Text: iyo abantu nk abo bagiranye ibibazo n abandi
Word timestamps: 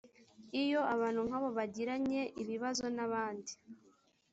iyo 0.63 0.79
abantu 0.93 1.21
nk 1.27 1.33
abo 1.37 1.49
bagiranye 1.57 2.21
ibibazo 2.41 2.85
n 2.95 2.99
abandi 3.05 3.51